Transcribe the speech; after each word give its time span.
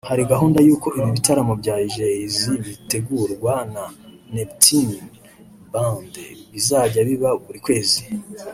Hari 0.09 0.23
gahunda 0.31 0.59
y’uko 0.67 0.87
ibi 0.97 1.09
bitaramo 1.17 1.53
bya 1.61 1.75
Jazz 1.93 2.35
bitegurwa 2.65 3.53
na 3.73 3.83
Neptunez 4.33 5.11
Band 5.71 6.13
bizajya 6.53 6.99
biba 7.09 7.29
buri 7.45 7.59
kwezi 7.67 7.99